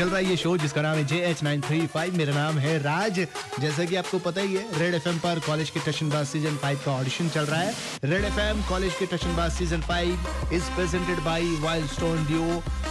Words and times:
चल 0.00 0.08
रहा 0.08 0.16
है 0.16 0.24
ये 0.24 0.36
शो 0.36 0.56
जिसका 0.56 0.82
नाम 0.82 0.96
है 0.96 1.04
J 1.06 1.16
H 1.20 1.42
nine 1.42 1.60
three 1.60 1.86
five 1.86 2.14
मेरा 2.16 2.34
नाम 2.34 2.58
है 2.58 2.76
राज। 2.82 3.18
जैसा 3.60 3.84
कि 3.84 3.96
आपको 3.96 4.18
पता 4.18 4.40
ही 4.40 4.54
है 4.54 4.78
रेड 4.78 4.94
एफएम 4.94 5.18
पर 5.20 5.40
कॉलेज 5.46 5.70
के 5.70 5.80
टशनबाज 5.86 6.26
सीज़न 6.26 6.56
फाइव 6.62 6.78
का 6.84 6.92
ऑडिशन 6.92 7.28
चल 7.28 7.44
रहा 7.44 7.60
है। 7.60 7.74
रेड 8.04 8.24
एफ़ 8.24 8.68
कॉलेज 8.68 8.94
के 8.98 9.06
टशनबाज 9.06 9.52
season 9.52 9.80
five 9.88 10.52
is 10.52 10.70
presented 10.76 11.20
by 11.24 11.56
Wild 11.62 11.90
Stone 11.90 12.24
deo 12.26 12.46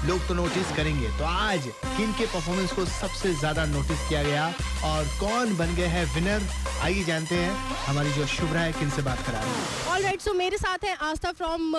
लोग 0.07 0.27
तो 0.27 0.33
नोटिस 0.33 0.75
करेंगे। 0.77 1.07
तो 1.17 1.25
आज 1.25 1.67
किन 1.87 2.11
के 2.17 2.25
परफॉर्मेंस 2.25 2.71
को 2.71 2.85
सबसे 2.85 3.33
ज़्यादा 3.33 3.65
नोटिस 3.67 4.07
किया 4.09 4.23
गया? 4.23 4.47
और 4.85 5.05
कौन 5.19 5.55
बन 5.57 5.75
गए 5.75 5.87
हैं 5.87 6.05
विनर 6.13 6.41
आइए 6.83 7.03
जानते 7.03 7.35
हैं। 7.35 7.53
हमारी 7.85 8.11
जो 8.13 8.25
शुभ्रा 8.27 8.61
है 8.61 8.71
किन 8.73 8.89
से 8.89 9.01
बात 9.01 9.25
करा 9.27 9.39
रही 9.39 9.51
है? 9.51 9.87
ऑल 9.93 10.03
राइट 10.03 10.21
सो 10.21 10.33
मेरे 10.33 10.57
साथ 10.57 10.83
है 10.85 10.95
Aastha 11.03 11.31
from 11.31 11.71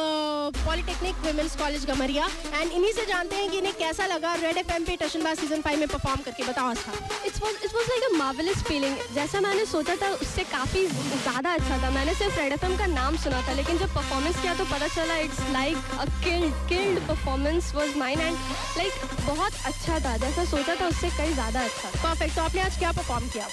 polytechnic 0.57 1.25
women's 1.27 1.57
college 1.57 1.85
Gamharia. 1.86 2.27
And 2.55 2.73
इन्हीं 2.73 2.93
से 2.93 3.05
जानते 3.07 3.36
हैं 3.36 3.50
कि 3.50 3.59
इन्हें 3.59 3.75
कैसा 3.79 4.07
लगा 4.07 4.35
रेड 4.43 4.57
एफ़ 4.59 4.73
एम 4.73 4.85
पे 4.85 4.96
टशनबाज 5.03 5.39
सीज़न 5.39 5.61
फाइव 5.63 5.79
में 5.79 5.89
परफॉर्म 5.89 6.23
करके। 6.23 6.45
बताओ 6.45 6.71
Aastha. 6.71 6.93
It's 7.26 7.43
was 7.43 7.54
it 7.64 7.75
was 7.75 7.89
like 7.90 8.04
a 8.04 8.17
marvellous 8.17 8.63
feeling 8.64 8.96
जैसा 9.14 9.40
मैंने 9.40 9.64
सोचा 9.67 9.96
था 10.03 10.11
उससे 10.17 10.45
काफ़ी 10.53 10.87
ज़्यादा 10.87 11.53
अच्छा 11.53 11.79
था। 11.82 11.90
मैंने 11.90 12.14
सिर्फ़ 12.14 12.39
रेड 12.40 12.53
एफएम 12.53 12.76
का 12.79 12.87
नाम 12.95 13.17
सुना 13.25 13.40
था 13.48 13.53
लेकिन 13.54 13.79
जब 13.79 13.95
परफॉर्मेंस 13.95 14.40
किया 14.43 14.54
तो 14.54 14.64
पता 14.75 14.89
चला 14.89 15.17
it's 15.29 15.40
like 15.53 15.76
a 15.98 16.04
killed 16.25 16.68
killed 16.68 17.01
performance 17.09 17.73
was 17.75 17.96
mine 17.98 18.21
and 18.21 18.37
like 18.76 18.93
बहुत 19.26 19.53
अच्छा 19.67 19.98
था। 20.01 20.17
जैसा 20.18 20.45
सोचा 20.51 20.75
था 20.81 20.87
उससे 20.89 21.11
कई 21.17 21.32
ज़्यादा 21.32 21.64
अच्छा 21.64 21.89
परफेक्ट 21.98 22.37
तो 22.37 22.43
आपने 22.43 22.61
आज 22.61 22.79
क्या 22.79 22.89
परफॉर्म 22.93 23.29
किया? 23.29 23.46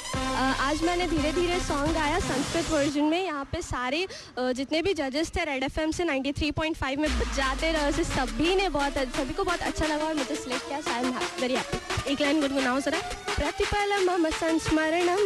आज 0.62 0.82
मैंने 0.84 1.08
धीरे 1.08 1.32
धीरे 1.32 1.60
सॉन्ग 1.60 1.94
गाया, 1.94 2.20
संस्कृत 2.22 2.70
वर्जन 2.72 3.04
में। 3.04 3.24
यहाँ 3.26 3.44
पे 3.52 3.62
सारे 3.62 4.08
जितने 4.40 4.82
भी 4.82 4.94
जजेस 4.94 5.32
थे 5.36 5.44
रेड 5.46 5.64
एफएम 5.64 5.92
से 5.92 6.04
93.5 6.04 6.98
में 6.98 7.10
बजाते 7.20 7.72
रहे। 7.72 7.92
से 7.92 8.04
सभी 8.06 8.56
ने 8.56 8.70
बहुत, 8.70 8.98
सभी 9.18 9.34
को 9.34 9.44
बहुत 9.44 9.62
अच्छा 9.62 9.86
लगा 9.86 10.06
और 10.06 10.14
मुझे 10.16 10.36
सिलेक्ट 10.36 10.68
किया। 10.68 10.80
वेरी 11.42 11.56
हैप्पी 11.56 12.12
एक 12.12 12.22
लाइन 12.22 12.42
गुनगुनाओ 12.42 12.80
जरा। 12.80 13.00
प्रतिपल 13.30 13.90
मम 14.06 14.30
संस्मरणं 14.34 15.24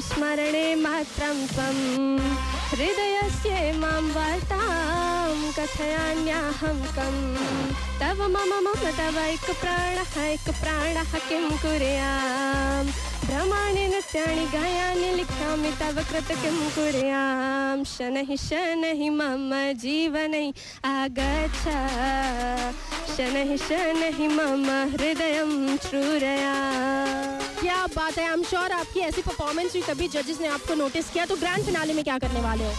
स्मरणे 0.00 0.74
मात्रं 0.74 1.46
त्वं। 1.46 1.76
हृदयस्य 2.68 3.72
माँ 3.78 4.00
वार्तां 4.12 5.52
कथयान्याहं 5.52 6.78
कं। 6.96 7.16
तव 8.00 8.22
मम 8.24 8.52
मम, 8.52 8.72
तव 8.98 9.18
एक 9.20 9.46
प्राणः 9.60 10.12
एक 10.22 10.48
प्राणः 10.62 11.12
किं 11.28 11.50
कुर्यां 11.58 12.13
भ्रमाणि 13.34 13.86
नृत्यानि 13.86 14.44
गायानि 14.44 15.10
तव 15.80 15.96
कृत 16.10 16.28
किं 16.28 16.68
कुर्यां? 16.68 17.84
मम 19.10 19.72
जीवनै 19.72 20.52
आगच्छ। 20.84 21.64
शनैः 23.16 23.56
शनैः 23.56 24.18
मम 24.28 24.70
हृदयं 24.92 25.76
बात 27.94 28.18
है 28.18 28.26
आई 28.26 28.32
एम 28.32 28.42
श्योर 28.44 28.72
आपकी 28.72 29.00
ऐसी 29.00 29.22
परफॉर्मेंस 29.22 29.72
हुई 29.72 29.82
तभी 29.82 30.08
जजेस 30.08 30.40
ने 30.40 30.48
आपको 30.48 30.74
नोटिस 30.74 31.10
किया। 31.10 31.24
तो 31.26 31.36
ग्रैंड 31.36 31.64
फिनाले 31.64 31.94
में 31.94 32.02
क्या 32.04 32.18
करने 32.18 32.40
वाले 32.40 32.64
हो? 32.64 32.72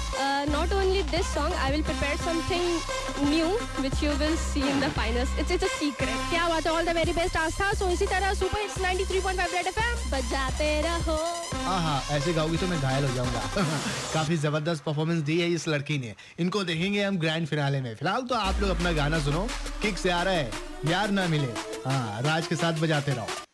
Not 0.52 0.74
only 0.74 1.04
this 1.12 1.34
song 1.34 1.54
I 1.56 1.72
will 1.72 1.84
prepare 1.84 2.18
something 2.18 3.30
new 3.30 3.48
which 3.82 4.04
you 4.04 4.12
will 4.20 4.36
see 4.38 4.62
in 4.70 4.82
the 4.82 4.92
finals 4.96 5.38
it's 5.40 5.52
it's 5.52 5.64
a 5.64 5.68
secret 5.78 6.30
क्या 6.30 6.48
बात 6.50 6.66
है 6.66 6.72
all 6.72 6.86
the 6.86 6.96
very 6.96 7.14
best 7.14 7.38
Aastha. 7.38 7.72
So 7.74 7.90
इसी 7.92 8.06
तरह 8.06 8.34
सुपर 8.34 8.62
हिट्स 8.62 8.78
93.5 8.82 9.54
रेड 9.54 9.68
एफएम 9.68 10.10
बजाते 10.12 10.70
रहो। 10.82 11.18
हाँ 11.66 12.02
ऐसे 12.12 12.34
गाओगी 12.34 12.58
तो 12.58 12.68
मैं 12.68 12.82
घायल 12.82 13.06
हो 13.06 13.14
जाऊँगा। 13.16 13.42
काफ़ी 14.14 14.38
ज़बरदस्त 14.38 14.84
परफॉर्मेंस 14.84 15.22
दी 15.24 15.40
है 15.40 15.50
इस 15.52 15.68
लड़की 15.68 15.98
ने। 15.98 16.14
इनको 16.40 16.64
देखेंगे 16.64 17.04
हम 17.04 17.18
ग्रैंड 17.18 17.48
फिनाले 17.48 17.82
में। 17.82 17.94
फ़िलहाल 17.96 18.22
तो 18.22 18.36
आप 18.36 18.62
लोग 18.62 18.70
अपना 18.70 18.92
गाना 18.92 19.20
सुनो। 19.24 19.48
किक 19.82 19.98
से 19.98 20.10
आ 20.10 20.22
रहा 20.24 20.34
है। 20.34 20.52
यार 20.88 21.12
ना 21.12 21.28
मिले। 21.28 21.54
हाँ 21.88 22.22
राज 22.22 22.48
के 22.48 22.56
साथ 22.56 22.82
बजाते 22.82 23.12
रहो। 23.12 23.45